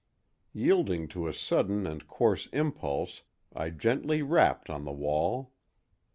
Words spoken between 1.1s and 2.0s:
a sudden